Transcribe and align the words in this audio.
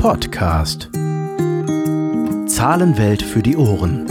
Podcast. 0.00 0.88
Zahlenwelt 2.46 3.22
für 3.22 3.42
die 3.42 3.54
Ohren. 3.54 4.06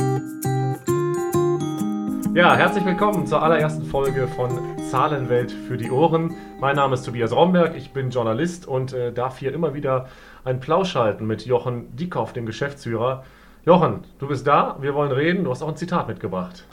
Ja, 2.35 2.55
herzlich 2.55 2.85
willkommen 2.85 3.25
zur 3.25 3.41
allerersten 3.41 3.83
Folge 3.85 4.27
von 4.27 4.77
Zahlenwelt 4.91 5.51
für 5.51 5.77
die 5.77 5.89
Ohren. 5.89 6.35
Mein 6.59 6.75
Name 6.75 6.93
ist 6.93 7.07
Tobias 7.07 7.31
Romberg, 7.31 7.75
ich 7.75 7.89
bin 7.91 8.11
Journalist 8.11 8.67
und 8.67 8.93
äh, 8.93 9.11
darf 9.11 9.39
hier 9.39 9.51
immer 9.51 9.73
wieder 9.73 10.09
einen 10.43 10.59
Plausch 10.59 10.93
halten 10.93 11.25
mit 11.25 11.47
Jochen 11.47 11.95
Diekoff, 11.95 12.33
dem 12.33 12.45
Geschäftsführer. 12.45 13.23
Jochen, 13.65 14.01
du 14.19 14.27
bist 14.27 14.45
da, 14.45 14.77
wir 14.81 14.93
wollen 14.93 15.11
reden, 15.11 15.43
du 15.43 15.49
hast 15.49 15.63
auch 15.63 15.69
ein 15.69 15.75
Zitat 15.75 16.07
mitgebracht. 16.07 16.65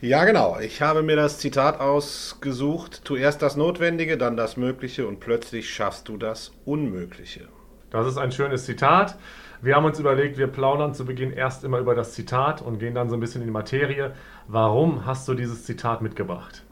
Ja, 0.00 0.24
genau. 0.24 0.58
Ich 0.60 0.82
habe 0.82 1.02
mir 1.02 1.16
das 1.16 1.38
Zitat 1.38 1.80
ausgesucht. 1.80 3.04
Tu 3.04 3.16
erst 3.16 3.42
das 3.42 3.56
Notwendige, 3.56 4.16
dann 4.16 4.36
das 4.36 4.56
Mögliche 4.56 5.08
und 5.08 5.18
plötzlich 5.18 5.68
schaffst 5.68 6.08
du 6.08 6.16
das 6.16 6.52
Unmögliche. 6.64 7.48
Das 7.96 8.06
ist 8.06 8.18
ein 8.18 8.32
schönes 8.32 8.64
Zitat. 8.64 9.16
Wir 9.62 9.74
haben 9.74 9.84
uns 9.86 9.98
überlegt, 9.98 10.36
wir 10.36 10.48
plaudern 10.48 10.94
zu 10.94 11.04
Beginn 11.04 11.32
erst 11.32 11.64
immer 11.64 11.78
über 11.78 11.94
das 11.94 12.12
Zitat 12.12 12.60
und 12.60 12.78
gehen 12.78 12.94
dann 12.94 13.08
so 13.08 13.16
ein 13.16 13.20
bisschen 13.20 13.40
in 13.40 13.48
die 13.48 13.52
Materie. 13.52 14.12
Warum 14.48 15.06
hast 15.06 15.26
du 15.28 15.34
dieses 15.34 15.64
Zitat 15.64 16.02
mitgebracht? 16.02 16.62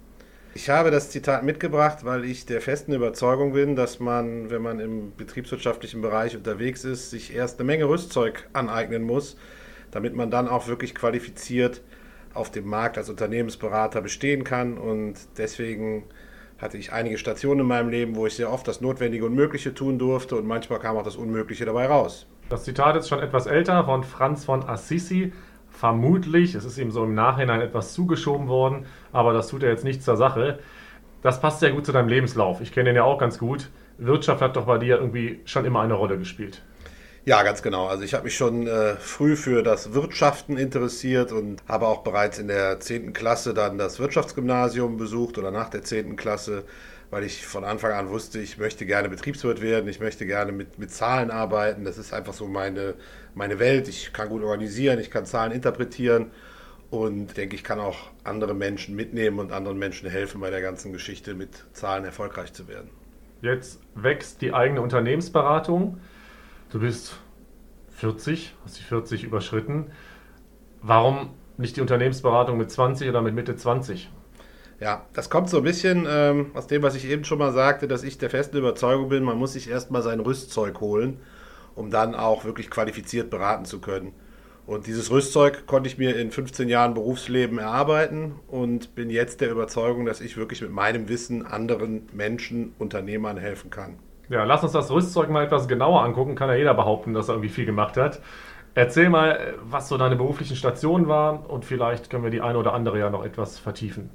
Ich 0.56 0.70
habe 0.70 0.90
das 0.90 1.10
Zitat 1.10 1.42
mitgebracht, 1.42 2.04
weil 2.04 2.24
ich 2.24 2.46
der 2.46 2.60
festen 2.60 2.92
Überzeugung 2.92 3.54
bin, 3.54 3.74
dass 3.74 3.98
man, 3.98 4.50
wenn 4.50 4.62
man 4.62 4.78
im 4.78 5.16
betriebswirtschaftlichen 5.16 6.00
Bereich 6.00 6.36
unterwegs 6.36 6.84
ist, 6.84 7.10
sich 7.10 7.34
erst 7.34 7.58
eine 7.58 7.66
Menge 7.66 7.88
Rüstzeug 7.88 8.48
aneignen 8.52 9.02
muss, 9.02 9.36
damit 9.90 10.14
man 10.14 10.30
dann 10.30 10.46
auch 10.46 10.68
wirklich 10.68 10.94
qualifiziert 10.94 11.80
auf 12.34 12.50
dem 12.50 12.68
Markt 12.68 12.98
als 12.98 13.08
Unternehmensberater 13.08 14.00
bestehen 14.00 14.44
kann. 14.44 14.78
Und 14.78 15.14
deswegen 15.38 16.04
hatte 16.64 16.78
ich 16.78 16.94
einige 16.94 17.18
Stationen 17.18 17.60
in 17.60 17.66
meinem 17.66 17.90
Leben, 17.90 18.16
wo 18.16 18.26
ich 18.26 18.36
sehr 18.36 18.50
oft 18.50 18.66
das 18.66 18.80
Notwendige 18.80 19.26
und 19.26 19.34
Mögliche 19.34 19.74
tun 19.74 19.98
durfte 19.98 20.34
und 20.34 20.46
manchmal 20.46 20.78
kam 20.78 20.96
auch 20.96 21.02
das 21.02 21.16
Unmögliche 21.16 21.66
dabei 21.66 21.86
raus. 21.86 22.26
Das 22.48 22.64
Zitat 22.64 22.96
ist 22.96 23.06
schon 23.06 23.20
etwas 23.20 23.46
älter 23.46 23.84
von 23.84 24.02
Franz 24.02 24.46
von 24.46 24.66
Assisi. 24.66 25.34
Vermutlich, 25.68 26.54
es 26.54 26.64
ist 26.64 26.78
ihm 26.78 26.90
so 26.90 27.04
im 27.04 27.14
Nachhinein 27.14 27.60
etwas 27.60 27.92
zugeschoben 27.92 28.48
worden, 28.48 28.86
aber 29.12 29.34
das 29.34 29.48
tut 29.48 29.62
ja 29.62 29.68
jetzt 29.68 29.84
nichts 29.84 30.06
zur 30.06 30.16
Sache. 30.16 30.58
Das 31.20 31.38
passt 31.38 31.60
sehr 31.60 31.72
gut 31.72 31.84
zu 31.84 31.92
deinem 31.92 32.08
Lebenslauf. 32.08 32.62
Ich 32.62 32.72
kenne 32.72 32.88
den 32.88 32.96
ja 32.96 33.04
auch 33.04 33.18
ganz 33.18 33.38
gut. 33.38 33.68
Wirtschaft 33.98 34.40
hat 34.40 34.56
doch 34.56 34.64
bei 34.64 34.78
dir 34.78 34.96
irgendwie 34.96 35.40
schon 35.44 35.66
immer 35.66 35.82
eine 35.82 35.94
Rolle 35.94 36.16
gespielt. 36.16 36.62
Ja, 37.26 37.42
ganz 37.42 37.62
genau. 37.62 37.86
Also 37.86 38.02
ich 38.02 38.12
habe 38.12 38.24
mich 38.24 38.36
schon 38.36 38.66
äh, 38.66 38.96
früh 38.96 39.34
für 39.34 39.62
das 39.62 39.94
Wirtschaften 39.94 40.58
interessiert 40.58 41.32
und 41.32 41.62
habe 41.66 41.86
auch 41.86 42.02
bereits 42.02 42.38
in 42.38 42.48
der 42.48 42.80
10. 42.80 43.14
Klasse 43.14 43.54
dann 43.54 43.78
das 43.78 43.98
Wirtschaftsgymnasium 43.98 44.98
besucht 44.98 45.38
oder 45.38 45.50
nach 45.50 45.70
der 45.70 45.82
10. 45.82 46.16
Klasse, 46.16 46.64
weil 47.10 47.24
ich 47.24 47.46
von 47.46 47.64
Anfang 47.64 47.92
an 47.92 48.10
wusste, 48.10 48.40
ich 48.40 48.58
möchte 48.58 48.84
gerne 48.84 49.08
Betriebswirt 49.08 49.62
werden, 49.62 49.88
ich 49.88 50.00
möchte 50.00 50.26
gerne 50.26 50.52
mit, 50.52 50.78
mit 50.78 50.90
Zahlen 50.90 51.30
arbeiten. 51.30 51.86
Das 51.86 51.96
ist 51.96 52.12
einfach 52.12 52.34
so 52.34 52.46
meine, 52.46 52.92
meine 53.34 53.58
Welt. 53.58 53.88
Ich 53.88 54.12
kann 54.12 54.28
gut 54.28 54.42
organisieren, 54.42 55.00
ich 55.00 55.10
kann 55.10 55.24
Zahlen 55.24 55.52
interpretieren 55.52 56.30
und 56.90 57.38
denke, 57.38 57.56
ich 57.56 57.64
kann 57.64 57.80
auch 57.80 58.10
andere 58.22 58.52
Menschen 58.52 58.94
mitnehmen 58.96 59.38
und 59.38 59.50
anderen 59.50 59.78
Menschen 59.78 60.10
helfen 60.10 60.42
bei 60.42 60.50
der 60.50 60.60
ganzen 60.60 60.92
Geschichte 60.92 61.32
mit 61.32 61.64
Zahlen 61.72 62.04
erfolgreich 62.04 62.52
zu 62.52 62.68
werden. 62.68 62.90
Jetzt 63.40 63.80
wächst 63.94 64.42
die 64.42 64.52
eigene 64.52 64.82
Unternehmensberatung. 64.82 65.98
Du 66.70 66.80
bist 66.80 67.16
40, 67.90 68.54
hast 68.64 68.78
die 68.78 68.82
40 68.82 69.24
überschritten. 69.24 69.92
Warum 70.82 71.30
nicht 71.56 71.76
die 71.76 71.80
Unternehmensberatung 71.80 72.58
mit 72.58 72.70
20 72.70 73.08
oder 73.08 73.22
mit 73.22 73.34
Mitte 73.34 73.56
20? 73.56 74.10
Ja, 74.80 75.06
das 75.12 75.30
kommt 75.30 75.48
so 75.48 75.58
ein 75.58 75.62
bisschen 75.62 76.06
ähm, 76.08 76.50
aus 76.54 76.66
dem, 76.66 76.82
was 76.82 76.96
ich 76.96 77.06
eben 77.06 77.24
schon 77.24 77.38
mal 77.38 77.52
sagte, 77.52 77.86
dass 77.86 78.02
ich 78.02 78.18
der 78.18 78.28
festen 78.28 78.58
Überzeugung 78.58 79.08
bin, 79.08 79.22
man 79.22 79.38
muss 79.38 79.52
sich 79.52 79.70
erstmal 79.70 80.02
sein 80.02 80.20
Rüstzeug 80.20 80.80
holen, 80.80 81.20
um 81.74 81.90
dann 81.90 82.14
auch 82.14 82.44
wirklich 82.44 82.70
qualifiziert 82.70 83.30
beraten 83.30 83.64
zu 83.64 83.80
können. 83.80 84.12
Und 84.66 84.86
dieses 84.86 85.10
Rüstzeug 85.10 85.66
konnte 85.66 85.88
ich 85.88 85.98
mir 85.98 86.16
in 86.16 86.30
15 86.30 86.68
Jahren 86.68 86.94
Berufsleben 86.94 87.58
erarbeiten 87.58 88.34
und 88.48 88.94
bin 88.94 89.10
jetzt 89.10 89.40
der 89.42 89.50
Überzeugung, 89.50 90.06
dass 90.06 90.20
ich 90.20 90.36
wirklich 90.36 90.62
mit 90.62 90.70
meinem 90.70 91.08
Wissen 91.08 91.44
anderen 91.46 92.08
Menschen, 92.12 92.74
Unternehmern 92.78 93.36
helfen 93.36 93.70
kann. 93.70 93.98
Ja, 94.28 94.44
lass 94.44 94.62
uns 94.62 94.72
das 94.72 94.90
Rüstzeug 94.90 95.28
mal 95.28 95.44
etwas 95.44 95.68
genauer 95.68 96.02
angucken. 96.02 96.34
Kann 96.34 96.48
ja 96.48 96.54
jeder 96.54 96.74
behaupten, 96.74 97.12
dass 97.14 97.28
er 97.28 97.34
irgendwie 97.34 97.50
viel 97.50 97.66
gemacht 97.66 97.96
hat. 97.96 98.20
Erzähl 98.74 99.08
mal, 99.08 99.54
was 99.62 99.88
so 99.88 99.98
deine 99.98 100.16
beruflichen 100.16 100.56
Stationen 100.56 101.06
waren 101.08 101.44
und 101.46 101.64
vielleicht 101.64 102.10
können 102.10 102.24
wir 102.24 102.30
die 102.30 102.40
eine 102.40 102.58
oder 102.58 102.72
andere 102.74 102.98
ja 102.98 103.10
noch 103.10 103.24
etwas 103.24 103.58
vertiefen. 103.58 104.10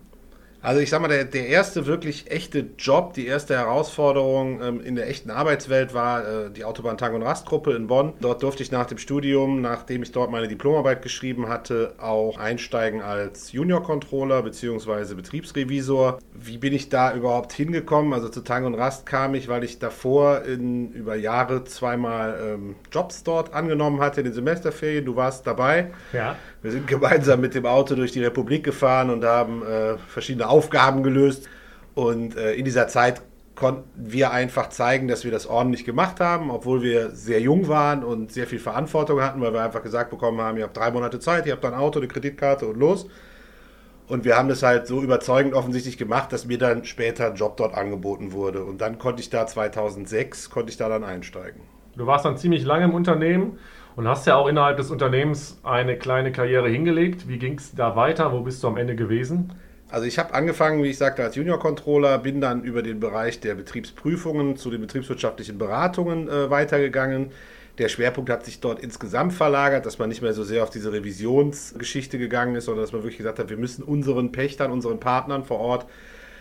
Also 0.61 0.81
ich 0.81 0.89
sag 0.89 1.01
mal, 1.01 1.07
der, 1.07 1.23
der 1.23 1.47
erste 1.47 1.85
wirklich 1.85 2.31
echte 2.31 2.65
Job, 2.77 3.13
die 3.13 3.27
erste 3.27 3.55
Herausforderung 3.55 4.61
ähm, 4.61 4.81
in 4.81 4.95
der 4.95 5.07
echten 5.07 5.31
Arbeitswelt 5.31 5.93
war 5.93 6.27
äh, 6.27 6.51
die 6.51 6.65
Autobahn 6.65 6.97
Tag- 6.97 7.13
und 7.13 7.23
Rastgruppe 7.23 7.73
in 7.73 7.87
Bonn. 7.87 8.13
Dort 8.19 8.43
durfte 8.43 8.61
ich 8.63 8.71
nach 8.71 8.85
dem 8.85 8.97
Studium, 8.97 9.61
nachdem 9.61 10.03
ich 10.03 10.11
dort 10.11 10.31
meine 10.31 10.49
Diplomarbeit 10.49 11.01
geschrieben 11.01 11.47
hatte, 11.47 11.93
auch 11.97 12.37
einsteigen 12.37 13.01
als 13.01 13.53
Junior-Controller 13.53 14.43
bzw. 14.43 15.13
Betriebsrevisor. 15.13 16.19
Wie 16.33 16.57
bin 16.57 16.73
ich 16.73 16.89
da 16.89 17.13
überhaupt 17.13 17.53
hingekommen? 17.53 18.13
Also 18.13 18.27
zu 18.27 18.41
Tag 18.41 18.65
und 18.65 18.75
Rast 18.75 19.05
kam 19.05 19.35
ich, 19.35 19.47
weil 19.47 19.63
ich 19.63 19.79
davor 19.79 20.43
in, 20.43 20.91
über 20.91 21.15
Jahre 21.15 21.63
zweimal 21.63 22.37
ähm, 22.43 22.75
Jobs 22.91 23.23
dort 23.23 23.53
angenommen 23.53 24.01
hatte 24.01 24.21
in 24.21 24.25
den 24.25 24.33
Semesterferien. 24.33 25.05
Du 25.05 25.15
warst 25.15 25.47
dabei. 25.47 25.91
Ja. 26.11 26.35
Wir 26.61 26.71
sind 26.71 26.87
gemeinsam 26.87 27.39
mit 27.39 27.55
dem 27.55 27.65
Auto 27.65 27.95
durch 27.95 28.11
die 28.11 28.23
Republik 28.23 28.63
gefahren 28.63 29.09
und 29.09 29.23
haben 29.23 29.63
äh, 29.63 29.97
verschiedene 29.97 30.47
Aufgaben 30.49 31.03
gelöst. 31.03 31.47
Und 31.95 32.35
äh, 32.35 32.53
in 32.53 32.65
dieser 32.65 32.87
Zeit 32.87 33.21
konnten 33.55 33.89
wir 33.95 34.31
einfach 34.31 34.69
zeigen, 34.69 35.07
dass 35.07 35.23
wir 35.23 35.31
das 35.31 35.47
ordentlich 35.47 35.85
gemacht 35.85 36.19
haben, 36.19 36.49
obwohl 36.49 36.81
wir 36.81 37.11
sehr 37.11 37.41
jung 37.41 37.67
waren 37.67 38.03
und 38.03 38.31
sehr 38.31 38.47
viel 38.47 38.59
Verantwortung 38.59 39.21
hatten, 39.21 39.41
weil 39.41 39.53
wir 39.53 39.61
einfach 39.61 39.83
gesagt 39.83 40.09
bekommen 40.11 40.39
haben, 40.39 40.57
ihr 40.57 40.63
habt 40.63 40.77
drei 40.77 40.91
Monate 40.91 41.19
Zeit, 41.19 41.45
ihr 41.45 41.53
habt 41.53 41.65
ein 41.65 41.73
Auto, 41.73 41.99
eine 41.99 42.07
Kreditkarte 42.07 42.67
und 42.67 42.77
los. 42.77 43.07
Und 44.07 44.25
wir 44.25 44.37
haben 44.37 44.49
das 44.49 44.63
halt 44.63 44.87
so 44.87 45.01
überzeugend 45.01 45.53
offensichtlich 45.53 45.97
gemacht, 45.97 46.33
dass 46.33 46.45
mir 46.45 46.57
dann 46.57 46.83
später 46.83 47.27
ein 47.27 47.35
Job 47.35 47.57
dort 47.57 47.75
angeboten 47.75 48.31
wurde. 48.31 48.63
Und 48.63 48.81
dann 48.81 48.97
konnte 48.97 49.21
ich 49.21 49.29
da 49.29 49.45
2006, 49.45 50.49
konnte 50.49 50.71
ich 50.71 50.77
da 50.77 50.89
dann 50.89 51.03
einsteigen. 51.03 51.61
Du 51.95 52.07
warst 52.07 52.25
dann 52.25 52.37
ziemlich 52.37 52.63
lange 52.63 52.85
im 52.85 52.93
Unternehmen 52.93 53.59
und 53.99 54.07
hast 54.07 54.25
ja 54.27 54.37
auch 54.37 54.47
innerhalb 54.47 54.77
des 54.77 54.91
Unternehmens 54.91 55.59
eine 55.61 55.97
kleine 55.97 56.31
Karriere 56.31 56.69
hingelegt. 56.69 57.27
Wie 57.27 57.37
ging 57.37 57.57
es 57.57 57.75
da 57.75 57.97
weiter? 57.97 58.31
Wo 58.31 58.39
bist 58.39 58.63
du 58.63 58.69
am 58.69 58.77
Ende 58.77 58.95
gewesen? 58.95 59.51
Also 59.89 60.05
ich 60.05 60.17
habe 60.17 60.33
angefangen, 60.33 60.81
wie 60.81 60.87
ich 60.87 60.97
sagte, 60.97 61.21
als 61.21 61.35
Junior-Controller, 61.35 62.17
bin 62.19 62.39
dann 62.39 62.63
über 62.63 62.81
den 62.81 63.01
Bereich 63.01 63.41
der 63.41 63.55
Betriebsprüfungen 63.55 64.55
zu 64.55 64.71
den 64.71 64.79
betriebswirtschaftlichen 64.79 65.57
Beratungen 65.57 66.29
äh, 66.29 66.49
weitergegangen. 66.49 67.31
Der 67.77 67.89
Schwerpunkt 67.89 68.29
hat 68.29 68.45
sich 68.45 68.61
dort 68.61 68.79
insgesamt 68.79 69.33
verlagert, 69.33 69.85
dass 69.85 69.99
man 69.99 70.07
nicht 70.07 70.21
mehr 70.21 70.31
so 70.31 70.45
sehr 70.45 70.63
auf 70.63 70.69
diese 70.69 70.93
Revisionsgeschichte 70.93 72.17
gegangen 72.17 72.55
ist, 72.55 72.65
sondern 72.65 72.85
dass 72.85 72.93
man 72.93 73.01
wirklich 73.01 73.17
gesagt 73.17 73.37
hat, 73.37 73.49
wir 73.49 73.57
müssen 73.57 73.83
unseren 73.83 74.31
Pächtern, 74.31 74.71
unseren 74.71 75.01
Partnern 75.01 75.43
vor 75.43 75.59
Ort 75.59 75.87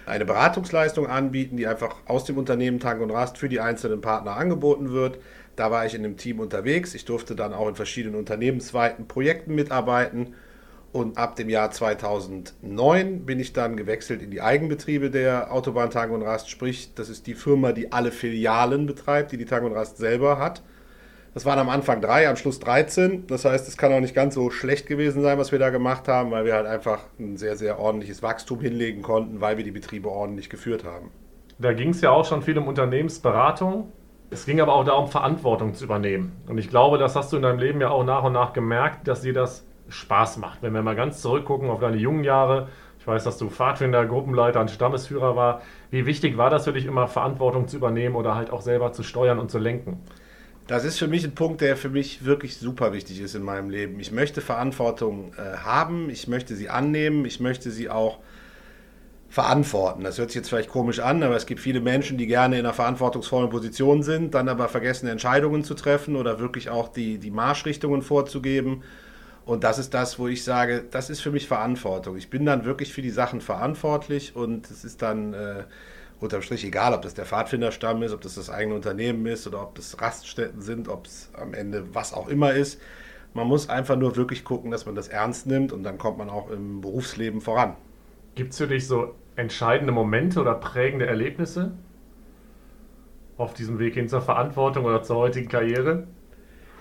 eine 0.06 0.24
Beratungsleistung 0.24 1.08
anbieten, 1.08 1.56
die 1.56 1.66
einfach 1.66 1.96
aus 2.06 2.24
dem 2.24 2.38
Unternehmen 2.38 2.78
Tank 2.78 3.00
und 3.00 3.10
Rast 3.10 3.36
für 3.36 3.48
die 3.48 3.58
einzelnen 3.58 4.00
Partner 4.00 4.36
angeboten 4.36 4.92
wird. 4.92 5.18
Da 5.58 5.72
war 5.72 5.84
ich 5.84 5.94
in 5.96 6.04
dem 6.04 6.16
Team 6.16 6.38
unterwegs. 6.38 6.94
Ich 6.94 7.04
durfte 7.04 7.34
dann 7.34 7.52
auch 7.52 7.68
in 7.68 7.74
verschiedenen 7.74 8.14
unternehmensweiten 8.14 9.08
Projekten 9.08 9.56
mitarbeiten. 9.56 10.34
Und 10.92 11.18
ab 11.18 11.34
dem 11.34 11.48
Jahr 11.48 11.72
2009 11.72 13.26
bin 13.26 13.40
ich 13.40 13.52
dann 13.54 13.76
gewechselt 13.76 14.22
in 14.22 14.30
die 14.30 14.40
Eigenbetriebe 14.40 15.10
der 15.10 15.52
Autobahn 15.52 15.90
Tang 15.90 16.12
und 16.12 16.22
Rast. 16.22 16.48
Sprich, 16.48 16.94
das 16.94 17.08
ist 17.08 17.26
die 17.26 17.34
Firma, 17.34 17.72
die 17.72 17.90
alle 17.90 18.12
Filialen 18.12 18.86
betreibt, 18.86 19.32
die 19.32 19.36
die 19.36 19.46
Tang 19.46 19.64
und 19.64 19.72
Rast 19.72 19.96
selber 19.96 20.38
hat. 20.38 20.62
Das 21.34 21.44
waren 21.44 21.58
am 21.58 21.70
Anfang 21.70 22.00
drei, 22.00 22.28
am 22.28 22.36
Schluss 22.36 22.60
13. 22.60 23.26
Das 23.26 23.44
heißt, 23.44 23.66
es 23.66 23.76
kann 23.76 23.92
auch 23.92 24.00
nicht 24.00 24.14
ganz 24.14 24.36
so 24.36 24.50
schlecht 24.50 24.86
gewesen 24.86 25.22
sein, 25.22 25.38
was 25.38 25.50
wir 25.50 25.58
da 25.58 25.70
gemacht 25.70 26.06
haben, 26.06 26.30
weil 26.30 26.44
wir 26.44 26.54
halt 26.54 26.66
einfach 26.66 27.00
ein 27.18 27.36
sehr, 27.36 27.56
sehr 27.56 27.80
ordentliches 27.80 28.22
Wachstum 28.22 28.60
hinlegen 28.60 29.02
konnten, 29.02 29.40
weil 29.40 29.56
wir 29.56 29.64
die 29.64 29.72
Betriebe 29.72 30.08
ordentlich 30.08 30.50
geführt 30.50 30.84
haben. 30.84 31.10
Da 31.58 31.72
ging 31.72 31.90
es 31.90 32.00
ja 32.00 32.10
auch 32.10 32.24
schon 32.24 32.42
viel 32.42 32.56
um 32.56 32.68
Unternehmensberatung. 32.68 33.92
Es 34.30 34.44
ging 34.44 34.60
aber 34.60 34.74
auch 34.74 34.84
darum, 34.84 35.08
Verantwortung 35.08 35.74
zu 35.74 35.84
übernehmen. 35.84 36.32
Und 36.46 36.58
ich 36.58 36.68
glaube, 36.68 36.98
das 36.98 37.16
hast 37.16 37.32
du 37.32 37.36
in 37.36 37.42
deinem 37.42 37.58
Leben 37.58 37.80
ja 37.80 37.90
auch 37.90 38.04
nach 38.04 38.24
und 38.24 38.34
nach 38.34 38.52
gemerkt, 38.52 39.08
dass 39.08 39.22
dir 39.22 39.32
das 39.32 39.64
Spaß 39.88 40.36
macht. 40.36 40.62
Wenn 40.62 40.74
wir 40.74 40.82
mal 40.82 40.96
ganz 40.96 41.22
zurückgucken 41.22 41.70
auf 41.70 41.80
deine 41.80 41.96
jungen 41.96 42.24
Jahre, 42.24 42.68
ich 42.98 43.06
weiß, 43.06 43.24
dass 43.24 43.38
du 43.38 43.48
Pfadfinder, 43.48 44.04
Gruppenleiter 44.04 44.60
und 44.60 44.70
Stammesführer 44.70 45.34
war. 45.34 45.62
Wie 45.90 46.04
wichtig 46.04 46.36
war 46.36 46.50
das 46.50 46.64
für 46.64 46.72
dich 46.74 46.84
immer, 46.84 47.08
Verantwortung 47.08 47.68
zu 47.68 47.76
übernehmen 47.76 48.16
oder 48.16 48.34
halt 48.34 48.50
auch 48.50 48.60
selber 48.60 48.92
zu 48.92 49.02
steuern 49.02 49.38
und 49.38 49.50
zu 49.50 49.58
lenken? 49.58 50.02
Das 50.66 50.84
ist 50.84 50.98
für 50.98 51.08
mich 51.08 51.24
ein 51.24 51.34
Punkt, 51.34 51.62
der 51.62 51.78
für 51.78 51.88
mich 51.88 52.26
wirklich 52.26 52.58
super 52.58 52.92
wichtig 52.92 53.20
ist 53.22 53.34
in 53.34 53.42
meinem 53.42 53.70
Leben. 53.70 53.98
Ich 54.00 54.12
möchte 54.12 54.42
Verantwortung 54.42 55.32
äh, 55.38 55.56
haben, 55.56 56.10
ich 56.10 56.28
möchte 56.28 56.54
sie 56.54 56.68
annehmen, 56.68 57.24
ich 57.24 57.40
möchte 57.40 57.70
sie 57.70 57.88
auch 57.88 58.18
verantworten. 59.28 60.04
Das 60.04 60.18
hört 60.18 60.30
sich 60.30 60.36
jetzt 60.36 60.48
vielleicht 60.48 60.70
komisch 60.70 61.00
an, 61.00 61.22
aber 61.22 61.36
es 61.36 61.46
gibt 61.46 61.60
viele 61.60 61.80
Menschen, 61.80 62.16
die 62.16 62.26
gerne 62.26 62.58
in 62.58 62.64
einer 62.64 62.74
verantwortungsvollen 62.74 63.50
Position 63.50 64.02
sind, 64.02 64.34
dann 64.34 64.48
aber 64.48 64.68
vergessen, 64.68 65.06
Entscheidungen 65.06 65.64
zu 65.64 65.74
treffen 65.74 66.16
oder 66.16 66.38
wirklich 66.38 66.70
auch 66.70 66.88
die, 66.88 67.18
die 67.18 67.30
Marschrichtungen 67.30 68.02
vorzugeben. 68.02 68.82
Und 69.44 69.64
das 69.64 69.78
ist 69.78 69.94
das, 69.94 70.18
wo 70.18 70.28
ich 70.28 70.44
sage, 70.44 70.84
das 70.90 71.10
ist 71.10 71.20
für 71.20 71.30
mich 71.30 71.46
Verantwortung. 71.46 72.16
Ich 72.16 72.30
bin 72.30 72.44
dann 72.44 72.64
wirklich 72.64 72.92
für 72.92 73.02
die 73.02 73.10
Sachen 73.10 73.40
verantwortlich 73.40 74.34
und 74.34 74.70
es 74.70 74.84
ist 74.84 75.02
dann 75.02 75.34
äh, 75.34 75.64
unterm 76.20 76.42
Strich 76.42 76.64
egal, 76.64 76.94
ob 76.94 77.02
das 77.02 77.14
der 77.14 77.26
Pfadfinderstamm 77.26 78.02
ist, 78.02 78.12
ob 78.12 78.22
das 78.22 78.34
das 78.34 78.50
eigene 78.50 78.74
Unternehmen 78.74 79.24
ist 79.26 79.46
oder 79.46 79.62
ob 79.62 79.74
das 79.74 80.00
Raststätten 80.00 80.62
sind, 80.62 80.88
ob 80.88 81.06
es 81.06 81.30
am 81.34 81.54
Ende 81.54 81.94
was 81.94 82.12
auch 82.12 82.28
immer 82.28 82.52
ist. 82.52 82.80
Man 83.34 83.46
muss 83.46 83.68
einfach 83.68 83.96
nur 83.96 84.16
wirklich 84.16 84.44
gucken, 84.44 84.70
dass 84.70 84.86
man 84.86 84.94
das 84.94 85.08
ernst 85.08 85.46
nimmt 85.46 85.72
und 85.72 85.82
dann 85.82 85.98
kommt 85.98 86.18
man 86.18 86.30
auch 86.30 86.50
im 86.50 86.80
Berufsleben 86.80 87.40
voran. 87.40 87.76
Gibt 88.38 88.52
es 88.52 88.58
für 88.58 88.68
dich 88.68 88.86
so 88.86 89.16
entscheidende 89.34 89.92
Momente 89.92 90.40
oder 90.40 90.54
prägende 90.54 91.06
Erlebnisse 91.06 91.72
auf 93.36 93.52
diesem 93.52 93.80
Weg 93.80 93.94
hin 93.94 94.08
zur 94.08 94.20
Verantwortung 94.20 94.84
oder 94.84 95.02
zur 95.02 95.16
heutigen 95.16 95.48
Karriere? 95.48 96.06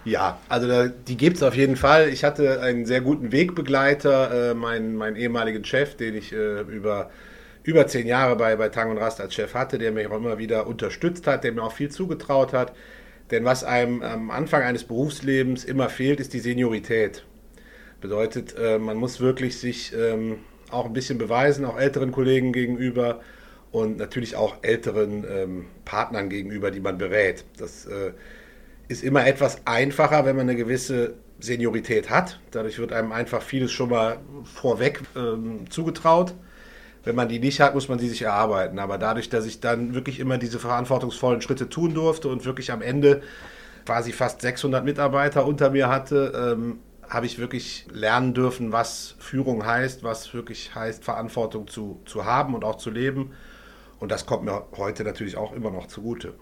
Ja, 0.05 0.37
also 0.49 0.67
da, 0.67 0.87
die 0.87 1.17
gibt 1.17 1.37
es 1.37 1.41
auf 1.41 1.55
jeden 1.55 1.75
Fall. 1.75 2.09
Ich 2.09 2.23
hatte 2.23 2.61
einen 2.61 2.85
sehr 2.85 3.01
guten 3.01 3.31
Wegbegleiter, 3.31 4.51
äh, 4.51 4.53
meinen, 4.53 4.95
meinen 4.97 5.15
ehemaligen 5.15 5.65
Chef, 5.65 5.97
den 5.97 6.13
ich 6.13 6.31
äh, 6.31 6.61
über 6.61 7.09
über 7.63 7.87
zehn 7.87 8.05
Jahre 8.05 8.35
bei, 8.35 8.55
bei 8.55 8.69
Tang 8.69 8.91
und 8.91 8.99
Rast 8.99 9.19
als 9.19 9.33
Chef 9.33 9.55
hatte, 9.55 9.79
der 9.79 9.91
mich 9.91 10.05
auch 10.05 10.17
immer 10.17 10.37
wieder 10.37 10.67
unterstützt 10.67 11.25
hat, 11.25 11.43
der 11.43 11.53
mir 11.53 11.63
auch 11.63 11.73
viel 11.73 11.89
zugetraut 11.89 12.53
hat. 12.53 12.75
Denn 13.31 13.45
was 13.45 13.63
einem 13.63 14.03
am 14.03 14.29
Anfang 14.29 14.61
eines 14.61 14.83
Berufslebens 14.83 15.65
immer 15.65 15.89
fehlt, 15.89 16.19
ist 16.19 16.33
die 16.33 16.39
Seniorität. 16.39 17.25
Bedeutet, 17.99 18.55
äh, 18.59 18.77
man 18.77 18.97
muss 18.97 19.19
wirklich 19.19 19.57
sich 19.57 19.91
ähm, 19.97 20.37
auch 20.71 20.85
ein 20.85 20.93
bisschen 20.93 21.17
beweisen, 21.17 21.65
auch 21.65 21.79
älteren 21.79 22.11
Kollegen 22.11 22.53
gegenüber 22.53 23.21
und 23.71 23.97
natürlich 23.97 24.35
auch 24.35 24.57
älteren 24.61 25.25
ähm, 25.29 25.65
Partnern 25.85 26.29
gegenüber, 26.29 26.71
die 26.71 26.79
man 26.79 26.97
berät. 26.97 27.45
Das 27.57 27.85
äh, 27.85 28.11
ist 28.87 29.03
immer 29.03 29.27
etwas 29.27 29.61
einfacher, 29.65 30.25
wenn 30.25 30.35
man 30.35 30.49
eine 30.49 30.57
gewisse 30.57 31.15
Seniorität 31.39 32.09
hat. 32.09 32.39
Dadurch 32.51 32.79
wird 32.79 32.93
einem 32.93 33.11
einfach 33.11 33.41
vieles 33.41 33.71
schon 33.71 33.89
mal 33.89 34.19
vorweg 34.43 35.01
ähm, 35.15 35.69
zugetraut. 35.69 36.33
Wenn 37.03 37.15
man 37.15 37.29
die 37.29 37.39
nicht 37.39 37.59
hat, 37.59 37.73
muss 37.73 37.87
man 37.87 37.99
sie 37.99 38.09
sich 38.09 38.23
erarbeiten. 38.23 38.79
Aber 38.79 38.97
dadurch, 38.97 39.29
dass 39.29 39.45
ich 39.45 39.59
dann 39.59 39.93
wirklich 39.93 40.19
immer 40.19 40.37
diese 40.37 40.59
verantwortungsvollen 40.59 41.41
Schritte 41.41 41.69
tun 41.69 41.93
durfte 41.93 42.27
und 42.27 42.45
wirklich 42.45 42.71
am 42.71 42.81
Ende 42.81 43.21
quasi 43.85 44.11
fast 44.11 44.41
600 44.41 44.83
Mitarbeiter 44.83 45.45
unter 45.45 45.69
mir 45.69 45.87
hatte, 45.87 46.55
ähm, 46.57 46.79
habe 47.09 47.25
ich 47.25 47.39
wirklich 47.39 47.87
lernen 47.91 48.33
dürfen, 48.33 48.71
was 48.71 49.15
Führung 49.19 49.65
heißt, 49.65 50.03
was 50.03 50.33
wirklich 50.33 50.75
heißt, 50.75 51.03
Verantwortung 51.03 51.67
zu, 51.67 52.01
zu 52.05 52.25
haben 52.25 52.53
und 52.53 52.63
auch 52.63 52.75
zu 52.75 52.89
leben. 52.89 53.33
Und 53.99 54.11
das 54.11 54.25
kommt 54.25 54.43
mir 54.43 54.65
heute 54.77 55.03
natürlich 55.03 55.37
auch 55.37 55.53
immer 55.53 55.71
noch 55.71 55.87
zugute. 55.87 56.33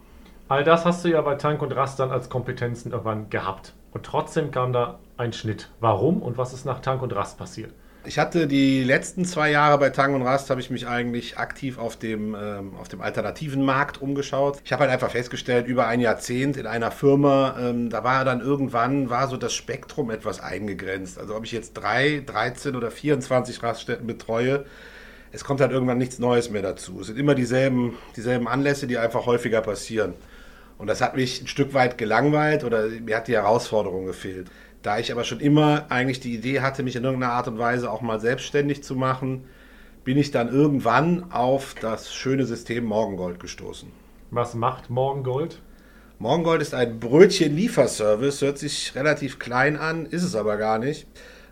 All 0.47 0.63
das 0.63 0.85
hast 0.85 1.03
du 1.03 1.09
ja 1.09 1.21
bei 1.21 1.35
Tank 1.35 1.62
und 1.62 1.71
Rast 1.71 2.00
dann 2.00 2.12
als 2.12 2.29
Kompetenzen 2.29 2.91
irgendwann 2.91 3.29
gehabt. 3.29 3.73
Und 3.91 4.06
trotzdem 4.06 4.51
kam 4.51 4.73
da 4.73 5.00
ein 5.17 5.33
Schnitt. 5.33 5.69
Warum 5.79 6.21
und 6.21 6.38
was 6.38 6.53
ist 6.53 6.65
nach 6.65 6.81
Tank 6.81 7.01
und 7.01 7.15
Rast 7.15 7.38
passiert? 7.38 7.73
Ich 8.07 8.19
hatte 8.19 8.46
die 8.46 8.84
letzten 8.84 9.25
zwei 9.25 9.50
Jahre 9.50 9.80
bei 9.80 9.90
Tang 9.90 10.13
und 10.13 10.22
Rast, 10.22 10.52
habe 10.52 10.62
ich 10.62 10.69
mich 10.69 10.88
eigentlich 10.88 11.40
aktiv 11.40 11.80
auf 11.80 11.98
dem, 11.98 12.36
ähm, 12.36 12.75
auf 12.80 12.88
dem 12.88 13.02
alternativen 13.02 13.66
Markt 13.66 14.00
umgeschaut. 14.00 14.60
Ich 14.63 14.72
habe 14.72 14.81
halt 14.81 14.92
einfach 14.92 15.10
festgestellt, 15.10 15.66
über 15.66 15.88
ein 15.88 16.00
Jahrzehnt 16.00 16.56
in 16.56 16.68
einer 16.68 16.92
Firma, 16.92 17.56
ähm, 17.60 17.90
da 17.90 18.04
war 18.04 18.24
dann 18.24 18.42
irgendwann, 18.42 19.10
war 19.10 19.28
so 19.28 19.38
das 19.38 19.56
Spektrum 19.56 20.12
etwas 20.12 20.40
eingegrenzt. 20.40 21.18
Also 21.18 21.36
ob 21.36 21.46
ich 21.46 21.52
jetzt 21.52 21.74
drei, 21.74 22.22
13 22.24 22.75
oder 22.75 22.92
24 22.92 23.63
Raststätten 23.63 24.06
betreue, 24.06 24.66
es 25.31 25.44
kommt 25.44 25.60
halt 25.60 25.72
irgendwann 25.72 25.98
nichts 25.98 26.19
Neues 26.19 26.52
mehr 26.52 26.62
dazu. 26.62 27.02
Es 27.02 27.07
sind 27.07 27.18
immer 27.18 27.34
dieselben, 27.34 27.98
dieselben 28.16 28.48
Anlässe, 28.48 28.86
die 28.86 29.00
einfach 29.00 29.25
häufiger 29.25 29.62
passieren. 29.62 30.13
Und 30.78 30.88
das 30.88 31.02
hat 31.02 31.16
mich 31.16 31.42
ein 31.42 31.48
Stück 31.48 31.74
weit 31.74 31.98
gelangweilt 31.98 32.63
oder 32.63 32.88
mir 32.88 33.18
hat 33.18 33.28
die 33.28 33.34
Herausforderung 33.34 34.06
gefehlt. 34.06 34.48
Da 34.85 34.99
ich 34.99 35.11
aber 35.11 35.23
schon 35.23 35.39
immer 35.39 35.87
eigentlich 35.89 36.19
die 36.19 36.35
Idee 36.35 36.61
hatte, 36.61 36.83
mich 36.83 36.95
in 36.95 37.03
irgendeiner 37.03 37.33
Art 37.33 37.47
und 37.47 37.57
Weise 37.57 37.89
auch 37.89 38.01
mal 38.01 38.19
selbstständig 38.19 38.83
zu 38.83 38.95
machen, 38.95 39.45
bin 40.03 40.15
ich 40.15 40.29
dann 40.29 40.47
irgendwann 40.47 41.31
auf 41.31 41.73
das 41.81 42.13
schöne 42.13 42.45
System 42.45 42.85
Morgengold 42.85 43.39
gestoßen. 43.39 43.91
Was 44.29 44.53
macht 44.53 44.91
Morgengold? 44.91 45.59
Morgengold 46.19 46.61
ist 46.61 46.75
ein 46.75 46.99
Brötchen-Lieferservice, 46.99 48.43
hört 48.43 48.59
sich 48.59 48.93
relativ 48.93 49.39
klein 49.39 49.75
an, 49.75 50.05
ist 50.05 50.21
es 50.21 50.35
aber 50.35 50.55
gar 50.57 50.77
nicht. 50.77 51.07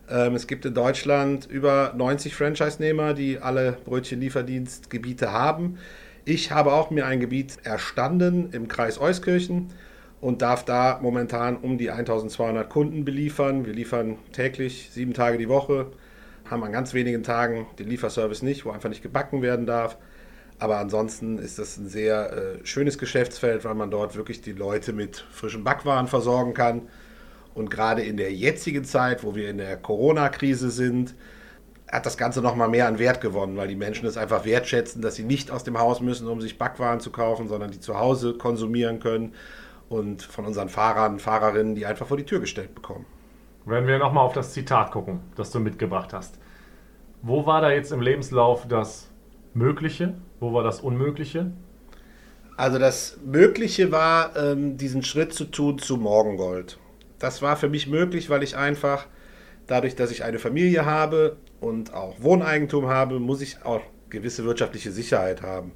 Ähm, 0.07 0.35
es 0.35 0.45
gibt 0.45 0.63
in 0.65 0.75
Deutschland 0.75 1.47
über 1.47 1.91
90 1.97 2.35
Franchise-Nehmer, 2.35 3.15
die 3.15 3.39
alle 3.39 3.79
Brötchen-Lieferdienstgebiete 3.85 5.31
haben. 5.31 5.79
Ich 6.23 6.51
habe 6.51 6.71
auch 6.71 6.91
mir 6.91 7.07
ein 7.07 7.19
Gebiet 7.19 7.57
erstanden 7.63 8.49
im 8.51 8.67
Kreis 8.67 9.01
Euskirchen 9.01 9.71
und 10.23 10.41
darf 10.41 10.63
da 10.63 10.99
momentan 11.01 11.57
um 11.57 11.77
die 11.77 11.91
1200 11.91 12.69
Kunden 12.69 13.03
beliefern. 13.03 13.65
Wir 13.65 13.73
liefern 13.73 14.19
täglich, 14.31 14.89
sieben 14.89 15.13
Tage 15.13 15.37
die 15.37 15.49
Woche, 15.49 15.87
haben 16.49 16.63
an 16.63 16.71
ganz 16.71 16.93
wenigen 16.93 17.23
Tagen 17.23 17.67
den 17.77 17.89
Lieferservice 17.89 18.41
nicht, 18.41 18.63
wo 18.63 18.71
einfach 18.71 18.87
nicht 18.87 19.03
gebacken 19.03 19.41
werden 19.41 19.65
darf. 19.65 19.97
Aber 20.59 20.77
ansonsten 20.77 21.39
ist 21.39 21.59
das 21.59 21.75
ein 21.75 21.89
sehr 21.89 22.31
äh, 22.31 22.65
schönes 22.65 22.97
Geschäftsfeld, 22.97 23.65
weil 23.65 23.75
man 23.75 23.91
dort 23.91 24.15
wirklich 24.15 24.39
die 24.39 24.53
Leute 24.53 24.93
mit 24.93 25.25
frischen 25.29 25.65
Backwaren 25.65 26.07
versorgen 26.07 26.53
kann. 26.53 26.83
Und 27.53 27.69
gerade 27.69 28.01
in 28.01 28.15
der 28.15 28.31
jetzigen 28.31 28.85
Zeit, 28.85 29.25
wo 29.25 29.35
wir 29.35 29.49
in 29.49 29.57
der 29.57 29.75
Corona-Krise 29.75 30.71
sind, 30.71 31.15
hat 31.91 32.05
das 32.05 32.15
Ganze 32.15 32.41
nochmal 32.41 32.69
mehr 32.69 32.87
an 32.87 32.97
Wert 32.97 33.19
gewonnen, 33.19 33.57
weil 33.57 33.67
die 33.67 33.75
Menschen 33.75 34.07
es 34.07 34.15
einfach 34.15 34.45
wertschätzen, 34.45 35.01
dass 35.01 35.15
sie 35.15 35.25
nicht 35.25 35.51
aus 35.51 35.65
dem 35.65 35.77
Haus 35.77 35.99
müssen, 35.99 36.29
um 36.29 36.39
sich 36.39 36.57
Backwaren 36.57 37.01
zu 37.01 37.11
kaufen, 37.11 37.49
sondern 37.49 37.71
die 37.71 37.81
zu 37.81 37.99
Hause 37.99 38.35
konsumieren 38.35 39.01
können 39.01 39.33
und 39.93 40.23
von 40.23 40.45
unseren 40.45 40.69
Fahrern, 40.69 41.19
Fahrerinnen, 41.19 41.75
die 41.75 41.85
einfach 41.85 42.07
vor 42.07 42.17
die 42.17 42.25
Tür 42.25 42.39
gestellt 42.39 42.73
bekommen. 42.73 43.05
Wenn 43.65 43.85
wir 43.87 43.99
nochmal 43.99 44.25
auf 44.25 44.33
das 44.33 44.51
Zitat 44.51 44.91
gucken, 44.91 45.19
das 45.35 45.51
du 45.51 45.59
mitgebracht 45.59 46.13
hast. 46.13 46.39
Wo 47.21 47.45
war 47.45 47.61
da 47.61 47.71
jetzt 47.71 47.91
im 47.91 48.01
Lebenslauf 48.01 48.67
das 48.67 49.09
Mögliche? 49.53 50.15
Wo 50.39 50.51
war 50.51 50.63
das 50.63 50.81
Unmögliche? 50.81 51.53
Also 52.57 52.79
das 52.79 53.19
Mögliche 53.23 53.91
war, 53.91 54.35
ähm, 54.35 54.77
diesen 54.77 55.03
Schritt 55.03 55.33
zu 55.33 55.45
tun 55.45 55.77
zu 55.77 55.97
Morgengold. 55.97 56.79
Das 57.19 57.41
war 57.41 57.55
für 57.55 57.69
mich 57.69 57.87
möglich, 57.87 58.29
weil 58.29 58.43
ich 58.43 58.57
einfach, 58.57 59.05
dadurch, 59.67 59.95
dass 59.95 60.11
ich 60.11 60.23
eine 60.23 60.39
Familie 60.39 60.85
habe 60.85 61.37
und 61.61 61.93
auch 61.93 62.21
Wohneigentum 62.21 62.87
habe, 62.87 63.19
muss 63.19 63.41
ich 63.41 63.63
auch 63.63 63.81
gewisse 64.09 64.43
wirtschaftliche 64.43 64.91
Sicherheit 64.91 65.41
haben. 65.41 65.71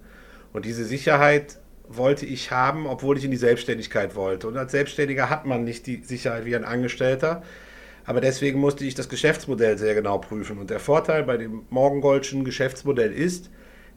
Und 0.53 0.65
diese 0.65 0.85
Sicherheit 0.85 1.59
wollte 1.89 2.25
ich 2.25 2.51
haben, 2.51 2.87
obwohl 2.87 3.17
ich 3.17 3.25
in 3.25 3.31
die 3.31 3.37
Selbstständigkeit 3.37 4.15
wollte. 4.15 4.47
Und 4.47 4.57
als 4.57 4.71
Selbstständiger 4.71 5.29
hat 5.29 5.45
man 5.45 5.63
nicht 5.63 5.87
die 5.87 6.01
Sicherheit 6.03 6.45
wie 6.45 6.55
ein 6.55 6.65
Angestellter. 6.65 7.43
Aber 8.05 8.21
deswegen 8.21 8.59
musste 8.59 8.85
ich 8.85 8.95
das 8.95 9.09
Geschäftsmodell 9.09 9.77
sehr 9.77 9.93
genau 9.93 10.17
prüfen. 10.17 10.57
Und 10.57 10.69
der 10.69 10.79
Vorteil 10.79 11.23
bei 11.23 11.37
dem 11.37 11.63
Morgengoldschen 11.69 12.45
Geschäftsmodell 12.45 13.11
ist, 13.11 13.49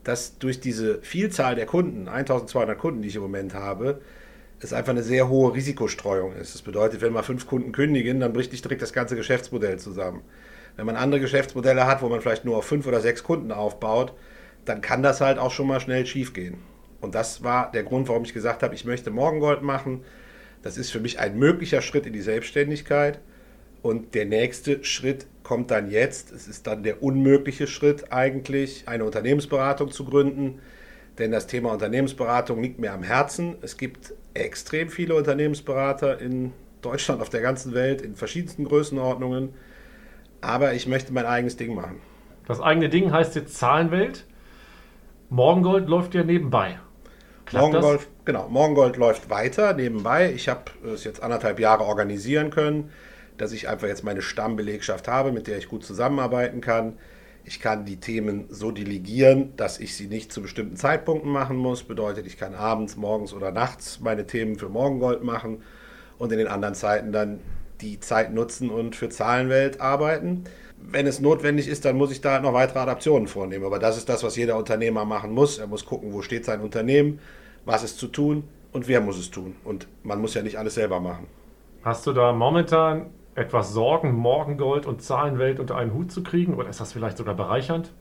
dass 0.04 0.38
durch 0.38 0.60
diese 0.60 1.00
Vielzahl 1.02 1.54
der 1.54 1.66
Kunden, 1.66 2.08
1200 2.08 2.78
Kunden, 2.78 3.02
die 3.02 3.08
ich 3.08 3.16
im 3.16 3.22
Moment 3.22 3.54
habe, 3.54 4.00
es 4.58 4.72
einfach 4.72 4.90
eine 4.90 5.02
sehr 5.02 5.28
hohe 5.28 5.54
Risikostreuung 5.54 6.34
ist. 6.34 6.54
Das 6.54 6.62
bedeutet, 6.62 7.00
wenn 7.00 7.12
mal 7.12 7.22
fünf 7.22 7.46
Kunden 7.46 7.72
kündigen, 7.72 8.20
dann 8.20 8.32
bricht 8.32 8.52
nicht 8.52 8.64
direkt 8.64 8.82
das 8.82 8.92
ganze 8.92 9.16
Geschäftsmodell 9.16 9.78
zusammen. 9.78 10.22
Wenn 10.76 10.86
man 10.86 10.96
andere 10.96 11.20
Geschäftsmodelle 11.20 11.86
hat, 11.86 12.02
wo 12.02 12.08
man 12.08 12.20
vielleicht 12.20 12.44
nur 12.44 12.56
auf 12.56 12.64
fünf 12.64 12.86
oder 12.86 13.00
sechs 13.00 13.22
Kunden 13.22 13.52
aufbaut, 13.52 14.12
dann 14.64 14.80
kann 14.80 15.02
das 15.02 15.20
halt 15.20 15.38
auch 15.38 15.50
schon 15.50 15.66
mal 15.66 15.80
schnell 15.80 16.06
schief 16.06 16.32
gehen. 16.32 16.58
Und 17.00 17.14
das 17.14 17.42
war 17.42 17.70
der 17.72 17.82
Grund, 17.82 18.08
warum 18.08 18.24
ich 18.24 18.34
gesagt 18.34 18.62
habe, 18.62 18.74
ich 18.74 18.84
möchte 18.84 19.10
Morgengold 19.10 19.62
machen. 19.62 20.04
Das 20.62 20.76
ist 20.76 20.90
für 20.90 21.00
mich 21.00 21.18
ein 21.18 21.38
möglicher 21.38 21.80
Schritt 21.80 22.06
in 22.06 22.12
die 22.12 22.20
Selbstständigkeit. 22.20 23.20
Und 23.82 24.14
der 24.14 24.26
nächste 24.26 24.84
Schritt 24.84 25.26
kommt 25.42 25.70
dann 25.70 25.90
jetzt. 25.90 26.32
Es 26.32 26.46
ist 26.46 26.66
dann 26.66 26.82
der 26.82 27.02
unmögliche 27.02 27.66
Schritt 27.66 28.12
eigentlich, 28.12 28.86
eine 28.86 29.04
Unternehmensberatung 29.04 29.90
zu 29.90 30.04
gründen. 30.04 30.60
Denn 31.18 31.30
das 31.30 31.46
Thema 31.46 31.72
Unternehmensberatung 31.72 32.62
liegt 32.62 32.78
mir 32.78 32.92
am 32.92 33.02
Herzen. 33.02 33.56
Es 33.62 33.76
gibt 33.76 34.14
extrem 34.34 34.90
viele 34.90 35.14
Unternehmensberater 35.14 36.20
in 36.20 36.52
Deutschland, 36.82 37.20
auf 37.22 37.30
der 37.30 37.40
ganzen 37.40 37.74
Welt, 37.74 38.02
in 38.02 38.14
verschiedensten 38.16 38.64
Größenordnungen. 38.64 39.54
Aber 40.40 40.74
ich 40.74 40.86
möchte 40.86 41.12
mein 41.12 41.26
eigenes 41.26 41.56
Ding 41.56 41.74
machen. 41.74 42.00
Das 42.46 42.60
eigene 42.60 42.88
Ding 42.88 43.12
heißt 43.12 43.34
jetzt 43.34 43.56
Zahlenwelt. 43.56 44.26
Morgengold 45.28 45.88
läuft 45.88 46.14
ja 46.14 46.24
nebenbei. 46.24 46.78
Morgengold, 47.52 48.06
genau, 48.24 48.48
Morgengold 48.48 48.96
läuft 48.96 49.30
weiter 49.30 49.74
nebenbei. 49.74 50.32
Ich 50.32 50.48
habe 50.48 50.70
es 50.92 51.04
jetzt 51.04 51.22
anderthalb 51.22 51.58
Jahre 51.58 51.84
organisieren 51.84 52.50
können, 52.50 52.90
dass 53.38 53.52
ich 53.52 53.68
einfach 53.68 53.88
jetzt 53.88 54.04
meine 54.04 54.22
Stammbelegschaft 54.22 55.08
habe, 55.08 55.32
mit 55.32 55.46
der 55.46 55.58
ich 55.58 55.68
gut 55.68 55.84
zusammenarbeiten 55.84 56.60
kann. 56.60 56.98
Ich 57.44 57.58
kann 57.58 57.86
die 57.86 57.96
Themen 57.96 58.46
so 58.50 58.70
delegieren, 58.70 59.56
dass 59.56 59.80
ich 59.80 59.96
sie 59.96 60.06
nicht 60.06 60.32
zu 60.32 60.42
bestimmten 60.42 60.76
Zeitpunkten 60.76 61.30
machen 61.30 61.56
muss. 61.56 61.82
Bedeutet, 61.82 62.26
ich 62.26 62.38
kann 62.38 62.54
abends, 62.54 62.96
morgens 62.96 63.32
oder 63.32 63.50
nachts 63.50 64.00
meine 64.00 64.26
Themen 64.26 64.56
für 64.56 64.68
Morgengold 64.68 65.24
machen 65.24 65.62
und 66.18 66.30
in 66.32 66.38
den 66.38 66.48
anderen 66.48 66.74
Zeiten 66.74 67.12
dann 67.12 67.40
die 67.80 67.98
Zeit 67.98 68.32
nutzen 68.32 68.70
und 68.70 68.94
für 68.94 69.08
Zahlenwelt 69.08 69.80
arbeiten. 69.80 70.44
Wenn 70.76 71.06
es 71.06 71.20
notwendig 71.20 71.66
ist, 71.66 71.84
dann 71.84 71.96
muss 71.96 72.12
ich 72.12 72.20
da 72.20 72.40
noch 72.40 72.52
weitere 72.52 72.78
Adaptionen 72.78 73.26
vornehmen. 73.26 73.64
Aber 73.64 73.78
das 73.78 73.96
ist 73.96 74.08
das, 74.08 74.22
was 74.22 74.36
jeder 74.36 74.56
Unternehmer 74.56 75.04
machen 75.04 75.32
muss. 75.32 75.58
Er 75.58 75.66
muss 75.66 75.86
gucken, 75.86 76.12
wo 76.12 76.22
steht 76.22 76.44
sein 76.44 76.60
Unternehmen, 76.60 77.20
was 77.64 77.82
ist 77.82 77.98
zu 77.98 78.06
tun 78.08 78.44
und 78.72 78.88
wer 78.88 79.00
muss 79.00 79.18
es 79.18 79.30
tun. 79.30 79.56
Und 79.64 79.88
man 80.02 80.20
muss 80.20 80.34
ja 80.34 80.42
nicht 80.42 80.58
alles 80.58 80.74
selber 80.74 81.00
machen. 81.00 81.26
Hast 81.82 82.06
du 82.06 82.12
da 82.12 82.32
momentan 82.32 83.06
etwas 83.34 83.72
Sorgen, 83.72 84.12
Morgengold 84.12 84.86
und 84.86 85.02
Zahlenwelt 85.02 85.60
unter 85.60 85.76
einen 85.76 85.94
Hut 85.94 86.12
zu 86.12 86.22
kriegen? 86.22 86.54
Oder 86.54 86.68
ist 86.68 86.80
das 86.80 86.92
vielleicht 86.92 87.16
sogar 87.16 87.34
bereichernd? 87.34 87.92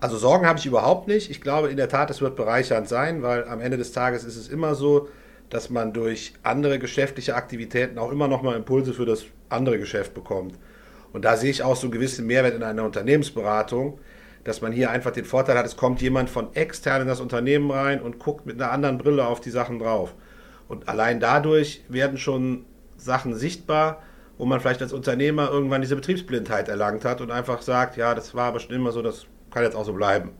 Also 0.00 0.16
Sorgen 0.16 0.46
habe 0.46 0.58
ich 0.58 0.66
überhaupt 0.66 1.08
nicht. 1.08 1.30
Ich 1.30 1.40
glaube 1.40 1.68
in 1.68 1.76
der 1.76 1.88
Tat, 1.88 2.10
es 2.10 2.20
wird 2.20 2.36
bereichernd 2.36 2.88
sein, 2.88 3.22
weil 3.22 3.48
am 3.48 3.60
Ende 3.60 3.76
des 3.76 3.92
Tages 3.92 4.24
ist 4.24 4.36
es 4.36 4.48
immer 4.48 4.74
so, 4.74 5.08
dass 5.50 5.70
man 5.70 5.92
durch 5.92 6.34
andere 6.42 6.78
geschäftliche 6.78 7.34
Aktivitäten 7.34 7.98
auch 7.98 8.12
immer 8.12 8.28
noch 8.28 8.42
mal 8.42 8.56
Impulse 8.56 8.92
für 8.92 9.06
das 9.06 9.24
andere 9.48 9.78
Geschäft 9.78 10.14
bekommt. 10.14 10.54
Und 11.12 11.24
da 11.24 11.36
sehe 11.36 11.50
ich 11.50 11.62
auch 11.62 11.74
so 11.74 11.86
einen 11.86 11.92
gewissen 11.92 12.26
Mehrwert 12.26 12.54
in 12.54 12.62
einer 12.62 12.84
Unternehmensberatung, 12.84 13.98
dass 14.48 14.62
man 14.62 14.72
hier 14.72 14.90
einfach 14.90 15.10
den 15.10 15.26
Vorteil 15.26 15.58
hat, 15.58 15.66
es 15.66 15.76
kommt 15.76 16.00
jemand 16.00 16.30
von 16.30 16.54
extern 16.54 17.02
in 17.02 17.08
das 17.08 17.20
Unternehmen 17.20 17.70
rein 17.70 18.00
und 18.00 18.18
guckt 18.18 18.46
mit 18.46 18.60
einer 18.60 18.72
anderen 18.72 18.96
Brille 18.96 19.26
auf 19.26 19.40
die 19.40 19.50
Sachen 19.50 19.78
drauf. 19.78 20.14
Und 20.68 20.88
allein 20.88 21.20
dadurch 21.20 21.84
werden 21.88 22.18
schon 22.18 22.64
Sachen 22.96 23.34
sichtbar, 23.34 24.02
wo 24.38 24.46
man 24.46 24.60
vielleicht 24.60 24.80
als 24.80 24.92
Unternehmer 24.92 25.50
irgendwann 25.50 25.82
diese 25.82 25.96
Betriebsblindheit 25.96 26.68
erlangt 26.68 27.04
hat 27.04 27.20
und 27.20 27.30
einfach 27.30 27.60
sagt, 27.60 27.96
ja, 27.96 28.14
das 28.14 28.34
war 28.34 28.46
aber 28.46 28.60
schon 28.60 28.74
immer 28.74 28.90
so, 28.90 29.02
das 29.02 29.26
kann 29.50 29.64
jetzt 29.64 29.76
auch 29.76 29.84
so 29.84 29.92
bleiben. 29.92 30.30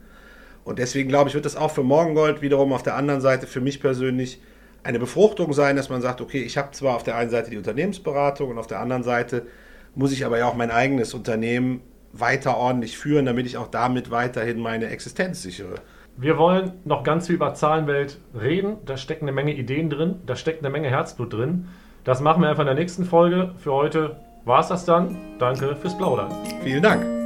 Und 0.65 0.79
deswegen 0.79 1.09
glaube 1.09 1.29
ich, 1.29 1.35
wird 1.35 1.45
das 1.45 1.57
auch 1.57 1.71
für 1.71 1.83
Morgengold 1.83 2.41
wiederum 2.41 2.73
auf 2.73 2.83
der 2.83 2.97
anderen 2.97 3.21
Seite 3.21 3.47
für 3.47 3.61
mich 3.61 3.81
persönlich 3.81 4.41
eine 4.85 4.99
Befruchtung 4.99 5.53
sein, 5.53 5.77
dass 5.77 5.91
man 5.91 6.00
sagt, 6.00 6.21
okay, 6.21 6.43
ich 6.43 6.57
habe 6.57 6.71
zwar 6.71 6.97
auf 6.97 7.03
der 7.03 7.17
einen 7.17 7.31
Seite 7.31 7.50
die 7.50 7.59
Unternehmensberatung 7.59 8.50
und 8.50 8.59
auf 8.59 8.67
der 8.67 8.81
anderen 8.81 9.03
Seite 9.03 9.47
muss 9.95 10.12
ich 10.12 10.25
aber 10.25 10.38
ja 10.38 10.47
auch 10.47 10.55
mein 10.55 10.71
eigenes 10.71 11.12
Unternehmen 11.12 11.83
weiter 12.12 12.57
ordentlich 12.57 12.99
führen, 12.99 13.27
damit 13.27 13.47
ich 13.47 13.57
auch 13.57 13.69
damit 13.69 14.11
weiterhin 14.11 14.59
meine 14.61 14.87
Existenz 14.87 15.43
sichere. 15.43 15.77
Wir 16.17 16.37
wollen 16.37 16.73
noch 16.85 17.05
ganz 17.05 17.27
viel 17.27 17.37
über 17.37 17.55
Zahlenwelt 17.55 18.19
reden. 18.38 18.79
Da 18.85 18.97
stecken 18.97 19.27
eine 19.27 19.33
Menge 19.33 19.55
Ideen 19.55 19.88
drin, 19.88 20.17
da 20.27 20.35
steckt 20.35 20.65
eine 20.65 20.71
Menge 20.71 20.88
Herzblut 20.88 21.33
drin. 21.33 21.69
Das 22.05 22.21
machen 22.21 22.43
wir 22.43 22.49
einfach 22.49 22.62
in 22.62 22.67
der 22.67 22.75
nächsten 22.75 23.05
Folge. 23.05 23.55
Für 23.59 23.73
heute 23.73 24.17
war 24.45 24.61
es 24.61 24.69
das 24.69 24.85
dann. 24.85 25.17
Danke 25.38 25.77
fürs 25.77 25.97
Plaudern. 25.97 26.33
Vielen 26.65 26.83
Dank. 26.83 27.18